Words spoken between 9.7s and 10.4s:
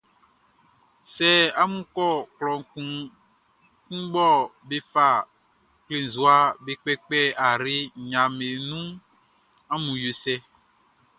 amun yo cɛ.